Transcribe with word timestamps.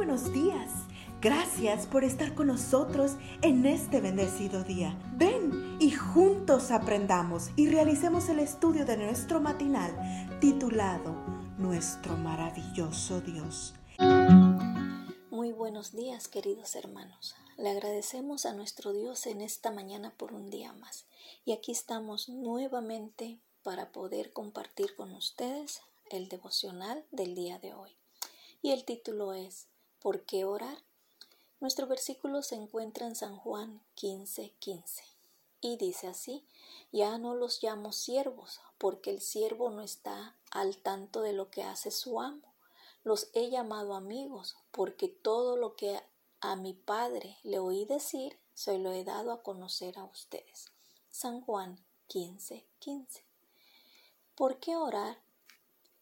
buenos 0.00 0.32
días. 0.32 0.70
Gracias 1.20 1.86
por 1.86 2.04
estar 2.04 2.34
con 2.34 2.46
nosotros 2.46 3.16
en 3.42 3.66
este 3.66 4.00
bendecido 4.00 4.64
día. 4.64 4.98
Ven 5.16 5.76
y 5.78 5.90
juntos 5.90 6.70
aprendamos 6.70 7.50
y 7.54 7.68
realicemos 7.68 8.30
el 8.30 8.38
estudio 8.38 8.86
de 8.86 8.96
nuestro 8.96 9.42
matinal 9.42 9.94
titulado 10.40 11.12
Nuestro 11.58 12.16
maravilloso 12.16 13.20
Dios. 13.20 13.74
Muy 15.30 15.52
buenos 15.52 15.92
días 15.92 16.28
queridos 16.28 16.76
hermanos. 16.76 17.36
Le 17.58 17.68
agradecemos 17.68 18.46
a 18.46 18.54
nuestro 18.54 18.94
Dios 18.94 19.26
en 19.26 19.42
esta 19.42 19.70
mañana 19.70 20.14
por 20.16 20.32
un 20.32 20.48
día 20.48 20.72
más. 20.72 21.04
Y 21.44 21.52
aquí 21.52 21.72
estamos 21.72 22.30
nuevamente 22.30 23.38
para 23.62 23.92
poder 23.92 24.32
compartir 24.32 24.96
con 24.96 25.12
ustedes 25.12 25.82
el 26.10 26.30
devocional 26.30 27.04
del 27.10 27.34
día 27.34 27.58
de 27.58 27.74
hoy. 27.74 27.90
Y 28.62 28.70
el 28.70 28.84
título 28.86 29.34
es 29.34 29.66
¿Por 30.00 30.22
qué 30.22 30.46
orar? 30.46 30.78
Nuestro 31.60 31.86
versículo 31.86 32.42
se 32.42 32.54
encuentra 32.54 33.06
en 33.06 33.14
San 33.14 33.36
Juan 33.36 33.82
15:15 33.96 34.54
15, 34.58 35.04
y 35.60 35.76
dice 35.76 36.06
así, 36.06 36.46
ya 36.90 37.18
no 37.18 37.34
los 37.34 37.62
llamo 37.62 37.92
siervos, 37.92 38.62
porque 38.78 39.10
el 39.10 39.20
siervo 39.20 39.68
no 39.68 39.82
está 39.82 40.34
al 40.50 40.78
tanto 40.78 41.20
de 41.20 41.34
lo 41.34 41.50
que 41.50 41.64
hace 41.64 41.90
su 41.90 42.18
amo. 42.22 42.54
Los 43.04 43.28
he 43.34 43.50
llamado 43.50 43.94
amigos, 43.94 44.56
porque 44.70 45.08
todo 45.08 45.58
lo 45.58 45.76
que 45.76 46.00
a 46.40 46.56
mi 46.56 46.72
Padre 46.72 47.36
le 47.42 47.58
oí 47.58 47.84
decir, 47.84 48.38
se 48.54 48.78
lo 48.78 48.92
he 48.92 49.04
dado 49.04 49.32
a 49.32 49.42
conocer 49.42 49.98
a 49.98 50.04
ustedes. 50.04 50.72
San 51.10 51.42
Juan 51.42 51.78
15:15. 52.08 52.64
15. 52.78 53.24
¿Por 54.34 54.60
qué 54.60 54.76
orar? 54.76 55.18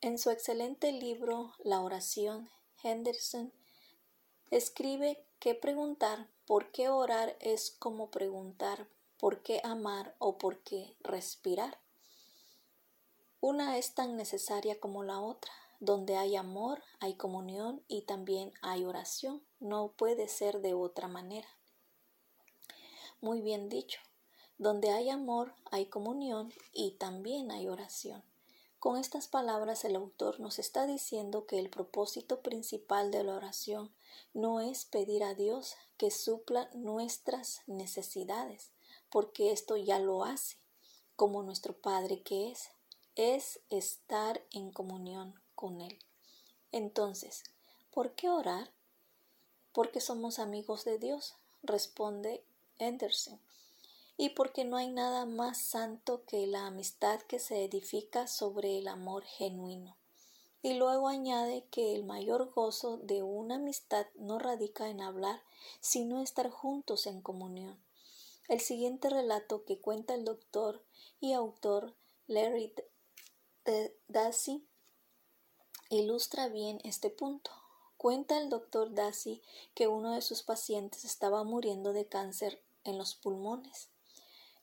En 0.00 0.18
su 0.18 0.30
excelente 0.30 0.92
libro 0.92 1.54
La 1.64 1.80
oración, 1.80 2.48
Henderson 2.84 3.52
escribe 4.50 5.24
que 5.38 5.54
preguntar 5.54 6.28
por 6.46 6.70
qué 6.70 6.88
orar 6.88 7.36
es 7.40 7.70
como 7.70 8.10
preguntar 8.10 8.86
por 9.18 9.42
qué 9.42 9.60
amar 9.64 10.14
o 10.18 10.38
por 10.38 10.60
qué 10.60 10.96
respirar. 11.00 11.78
Una 13.40 13.78
es 13.78 13.94
tan 13.94 14.16
necesaria 14.16 14.80
como 14.80 15.04
la 15.04 15.20
otra. 15.20 15.52
Donde 15.80 16.16
hay 16.16 16.34
amor, 16.34 16.82
hay 16.98 17.14
comunión 17.14 17.84
y 17.86 18.02
también 18.02 18.52
hay 18.62 18.84
oración. 18.84 19.44
No 19.60 19.92
puede 19.92 20.26
ser 20.26 20.60
de 20.60 20.74
otra 20.74 21.06
manera. 21.06 21.48
Muy 23.20 23.42
bien 23.42 23.68
dicho. 23.68 24.00
Donde 24.58 24.90
hay 24.90 25.08
amor, 25.08 25.54
hay 25.70 25.86
comunión 25.86 26.52
y 26.72 26.92
también 26.92 27.52
hay 27.52 27.68
oración. 27.68 28.24
Con 28.78 28.96
estas 28.96 29.26
palabras 29.26 29.84
el 29.84 29.96
autor 29.96 30.38
nos 30.38 30.60
está 30.60 30.86
diciendo 30.86 31.46
que 31.46 31.58
el 31.58 31.68
propósito 31.68 32.42
principal 32.42 33.10
de 33.10 33.24
la 33.24 33.34
oración 33.34 33.92
no 34.34 34.60
es 34.60 34.84
pedir 34.84 35.24
a 35.24 35.34
Dios 35.34 35.74
que 35.96 36.12
supla 36.12 36.70
nuestras 36.74 37.62
necesidades, 37.66 38.70
porque 39.10 39.50
esto 39.50 39.76
ya 39.76 39.98
lo 39.98 40.22
hace, 40.22 40.58
como 41.16 41.42
nuestro 41.42 41.76
Padre 41.76 42.22
que 42.22 42.52
es, 42.52 42.70
es 43.16 43.58
estar 43.68 44.40
en 44.52 44.70
comunión 44.70 45.34
con 45.56 45.80
Él. 45.80 45.98
Entonces, 46.70 47.42
¿por 47.90 48.12
qué 48.14 48.28
orar? 48.28 48.70
Porque 49.72 50.00
somos 50.00 50.38
amigos 50.38 50.84
de 50.84 50.98
Dios, 50.98 51.34
responde 51.64 52.44
Anderson 52.78 53.40
y 54.20 54.30
porque 54.30 54.64
no 54.64 54.76
hay 54.76 54.90
nada 54.90 55.24
más 55.26 55.62
santo 55.62 56.24
que 56.26 56.46
la 56.48 56.66
amistad 56.66 57.20
que 57.22 57.38
se 57.38 57.64
edifica 57.64 58.26
sobre 58.26 58.76
el 58.76 58.88
amor 58.88 59.22
genuino. 59.24 59.96
Y 60.60 60.74
luego 60.74 61.06
añade 61.06 61.64
que 61.70 61.94
el 61.94 62.04
mayor 62.04 62.52
gozo 62.52 62.96
de 62.96 63.22
una 63.22 63.54
amistad 63.54 64.08
no 64.16 64.40
radica 64.40 64.88
en 64.88 65.00
hablar, 65.00 65.40
sino 65.80 66.20
estar 66.20 66.50
juntos 66.50 67.06
en 67.06 67.22
comunión. 67.22 67.78
El 68.48 68.58
siguiente 68.60 69.08
relato 69.08 69.64
que 69.64 69.78
cuenta 69.78 70.14
el 70.14 70.24
doctor 70.24 70.82
y 71.20 71.32
autor 71.32 71.94
Larry 72.26 72.74
Dassey 74.08 74.66
ilustra 75.90 76.48
bien 76.48 76.80
este 76.82 77.08
punto. 77.08 77.52
Cuenta 77.96 78.36
el 78.38 78.48
doctor 78.48 78.92
Dassey 78.92 79.42
que 79.74 79.86
uno 79.86 80.14
de 80.14 80.22
sus 80.22 80.42
pacientes 80.42 81.04
estaba 81.04 81.44
muriendo 81.44 81.92
de 81.92 82.08
cáncer 82.08 82.60
en 82.82 82.98
los 82.98 83.14
pulmones. 83.14 83.90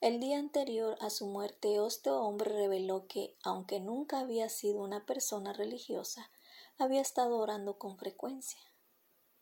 El 0.02 0.20
día 0.20 0.38
anterior 0.38 0.98
a 1.00 1.08
su 1.08 1.26
muerte, 1.26 1.78
este 1.86 2.10
hombre 2.10 2.50
reveló 2.50 3.06
que, 3.06 3.34
aunque 3.42 3.80
nunca 3.80 4.20
había 4.20 4.50
sido 4.50 4.82
una 4.82 5.06
persona 5.06 5.54
religiosa, 5.54 6.30
había 6.76 7.00
estado 7.00 7.38
orando 7.38 7.78
con 7.78 7.96
frecuencia. 7.96 8.60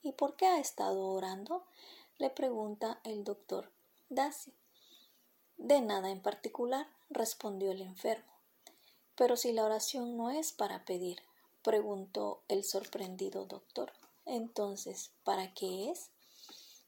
¿Y 0.03 0.13
por 0.13 0.37
qué 0.37 0.47
ha 0.47 0.61
estado 0.61 1.01
orando? 1.09 1.65
le 2.19 2.31
pregunta 2.31 3.01
el 3.03 3.25
doctor 3.25 3.73
Dassey. 4.09 4.55
De 5.57 5.81
nada 5.81 6.11
en 6.11 6.23
particular, 6.23 6.87
respondió 7.11 7.73
el 7.73 7.83
enfermo. 7.83 8.33
Pero 9.17 9.37
si 9.37 9.53
la 9.53 9.65
oración 9.65 10.17
no 10.17 10.31
es 10.31 10.53
para 10.53 10.85
pedir, 10.85 11.21
preguntó 11.63 12.43
el 12.47 12.63
sorprendido 12.63 13.47
doctor. 13.47 13.93
Entonces, 14.25 15.11
¿para 15.25 15.53
qué 15.53 15.91
es? 15.91 16.11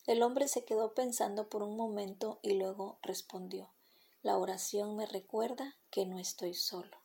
El 0.06 0.22
hombre 0.22 0.46
se 0.46 0.64
quedó 0.64 0.94
pensando 0.94 1.48
por 1.48 1.64
un 1.64 1.76
momento 1.76 2.38
y 2.40 2.54
luego 2.54 2.96
respondió 3.02 3.72
La 4.22 4.38
oración 4.38 4.94
me 4.94 5.04
recuerda 5.04 5.76
que 5.90 6.06
no 6.06 6.20
estoy 6.20 6.54
solo. 6.54 6.96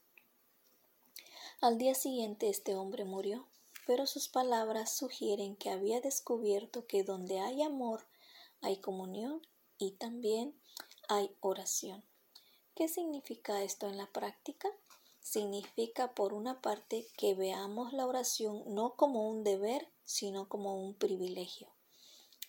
Al 1.62 1.80
día 1.80 1.96
siguiente 1.96 2.48
este 2.48 2.76
hombre 2.76 3.04
murió, 3.04 3.48
pero 3.88 4.06
sus 4.06 4.28
palabras 4.28 4.96
sugieren 4.96 5.56
que 5.56 5.72
había 5.72 6.00
descubierto 6.00 6.86
que 6.86 7.04
donde 7.04 7.40
hay 7.40 7.64
amor 7.64 8.06
hay 8.62 8.78
comunión 8.78 9.42
y 9.80 9.94
también 9.94 10.56
hay 11.10 11.36
oración. 11.40 12.04
¿Qué 12.76 12.88
significa 12.88 13.64
esto 13.64 13.88
en 13.88 13.98
la 13.98 14.06
práctica? 14.06 14.70
Significa, 15.20 16.14
por 16.14 16.34
una 16.34 16.62
parte, 16.62 17.08
que 17.18 17.34
veamos 17.34 17.94
la 17.94 18.06
oración 18.06 18.64
no 18.68 18.96
como 18.96 19.28
un 19.28 19.44
deber, 19.44 19.88
sino 20.04 20.48
como 20.48 20.76
un 20.76 20.94
privilegio 20.94 21.70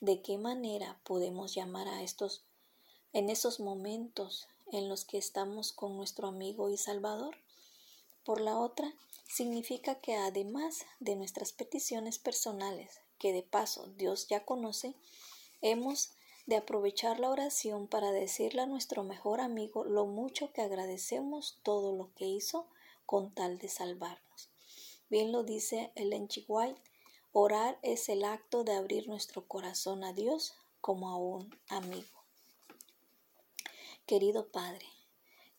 de 0.02 0.20
qué 0.20 0.36
manera 0.36 0.98
podemos 1.04 1.54
llamar 1.54 1.86
a 1.86 2.02
estos 2.02 2.42
en 3.12 3.30
esos 3.30 3.60
momentos 3.60 4.48
en 4.72 4.88
los 4.88 5.04
que 5.04 5.16
estamos 5.16 5.72
con 5.72 5.96
nuestro 5.96 6.26
amigo 6.26 6.70
y 6.70 6.76
Salvador. 6.76 7.36
Por 8.24 8.40
la 8.40 8.58
otra, 8.58 8.92
significa 9.28 10.00
que 10.00 10.16
además 10.16 10.86
de 10.98 11.14
nuestras 11.14 11.52
peticiones 11.52 12.18
personales, 12.18 13.00
que 13.20 13.32
de 13.32 13.44
paso 13.44 13.86
Dios 13.96 14.26
ya 14.26 14.44
conoce, 14.44 14.96
hemos 15.60 16.10
de 16.46 16.56
aprovechar 16.56 17.20
la 17.20 17.30
oración 17.30 17.86
para 17.86 18.10
decirle 18.10 18.62
a 18.62 18.66
nuestro 18.66 19.04
mejor 19.04 19.40
amigo 19.40 19.84
lo 19.84 20.06
mucho 20.06 20.52
que 20.52 20.62
agradecemos 20.62 21.60
todo 21.62 21.94
lo 21.94 22.12
que 22.16 22.26
hizo 22.26 22.66
con 23.06 23.32
tal 23.32 23.58
de 23.58 23.68
salvarnos. 23.68 24.50
Bien 25.08 25.30
lo 25.30 25.44
dice 25.44 25.92
el 25.94 26.12
White 26.48 26.91
Orar 27.34 27.78
es 27.80 28.10
el 28.10 28.26
acto 28.26 28.62
de 28.62 28.74
abrir 28.74 29.08
nuestro 29.08 29.48
corazón 29.48 30.04
a 30.04 30.12
Dios 30.12 30.54
como 30.82 31.08
a 31.08 31.16
un 31.16 31.58
amigo. 31.70 32.24
Querido 34.04 34.48
Padre, 34.48 34.84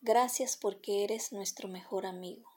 gracias 0.04 0.56
porque 0.56 1.04
eres 1.04 1.32
nuestro 1.32 1.68
mejor 1.68 2.06
amigo 2.06 2.48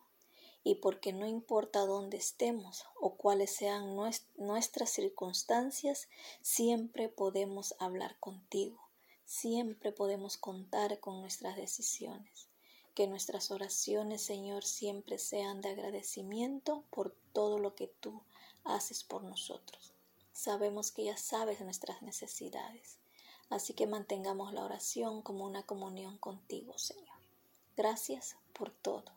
y 0.63 0.75
porque 0.75 1.15
no 1.15 1.27
importa 1.27 1.87
dónde 1.87 2.19
estemos 2.19 2.85
o 3.01 3.15
cuáles 3.15 3.53
sean 3.53 3.97
nuestras 4.37 4.91
circunstancias, 4.91 6.09
siempre 6.43 7.09
podemos 7.09 7.75
hablar 7.79 8.19
contigo, 8.21 8.87
siempre 9.25 9.93
podemos 9.93 10.37
contar 10.37 11.01
con 11.01 11.23
nuestras 11.23 11.57
decisiones. 11.57 12.49
Que 12.95 13.07
nuestras 13.07 13.51
oraciones, 13.51 14.21
Señor, 14.21 14.63
siempre 14.63 15.19
sean 15.19 15.63
de 15.63 15.71
agradecimiento 15.71 16.85
por 16.91 17.17
todo 17.33 17.59
lo 17.59 17.75
que 17.75 17.87
tú 17.87 18.21
haces 18.67 19.05
por 19.05 19.23
nosotros. 19.23 19.93
Sabemos 20.33 20.91
que 20.93 21.05
ya 21.05 21.17
sabes 21.17 21.61
nuestras 21.61 22.03
necesidades, 22.03 22.99
así 23.49 23.73
que 23.75 23.87
mantengamos 23.87 24.53
la 24.53 24.65
oración 24.65 25.23
como 25.23 25.45
una 25.45 25.63
comunión 25.63 26.19
contigo, 26.19 26.77
Señor. 26.79 27.17
Gracias 27.77 28.37
por 28.53 28.71
todo. 28.71 29.13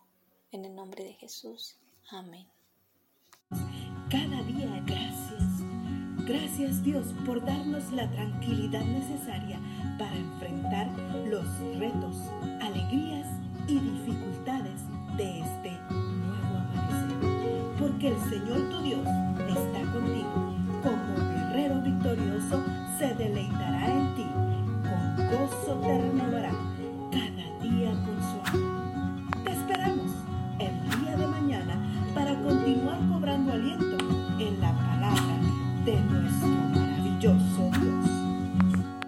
En 0.51 0.65
el 0.65 0.75
nombre 0.75 1.03
de 1.03 1.13
Jesús. 1.13 1.77
Amén. 2.09 2.47
Cada 4.09 4.41
día 4.43 4.83
gracias. 4.85 5.43
Gracias 6.25 6.83
Dios 6.83 7.07
por 7.25 7.43
darnos 7.43 7.91
la 7.91 8.09
tranquilidad 8.11 8.83
necesaria 8.83 9.59
para 9.97 10.15
enfrentar 10.15 10.87
los 11.27 11.45
retos, 11.77 12.17
alegrías 12.61 13.27
y 13.67 13.79
dificultades 13.79 14.81
de 15.17 15.39
este 15.39 15.71
nuevo 15.91 16.57
amanecer. 16.57 17.79
Porque 17.79 18.07
el 18.09 18.29
Señor 18.29 18.69
tu 18.69 18.81